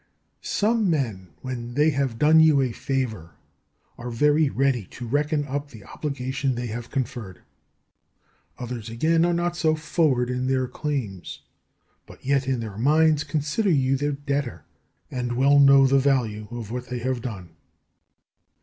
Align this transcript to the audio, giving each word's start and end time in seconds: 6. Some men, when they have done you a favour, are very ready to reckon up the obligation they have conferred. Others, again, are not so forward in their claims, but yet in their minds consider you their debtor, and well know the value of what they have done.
6. 0.41 0.49
Some 0.49 0.89
men, 0.89 1.27
when 1.43 1.75
they 1.75 1.91
have 1.91 2.17
done 2.17 2.39
you 2.39 2.59
a 2.59 2.71
favour, 2.71 3.35
are 3.99 4.09
very 4.09 4.49
ready 4.49 4.85
to 4.87 5.05
reckon 5.05 5.45
up 5.45 5.69
the 5.69 5.83
obligation 5.85 6.55
they 6.55 6.65
have 6.65 6.89
conferred. 6.89 7.43
Others, 8.57 8.89
again, 8.89 9.23
are 9.23 9.31
not 9.31 9.55
so 9.55 9.75
forward 9.75 10.31
in 10.31 10.47
their 10.47 10.67
claims, 10.67 11.41
but 12.07 12.25
yet 12.25 12.47
in 12.47 12.61
their 12.61 12.79
minds 12.79 13.23
consider 13.23 13.69
you 13.69 13.95
their 13.95 14.13
debtor, 14.13 14.65
and 15.11 15.33
well 15.37 15.59
know 15.59 15.85
the 15.85 15.99
value 15.99 16.47
of 16.49 16.71
what 16.71 16.87
they 16.87 16.97
have 16.97 17.21
done. 17.21 17.51